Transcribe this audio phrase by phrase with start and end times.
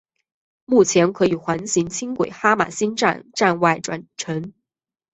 [0.65, 4.51] 目前可与环状轻轨哈玛星站站外转乘。